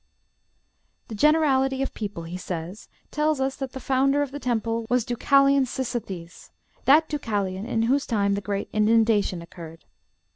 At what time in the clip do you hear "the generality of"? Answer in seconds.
1.09-1.93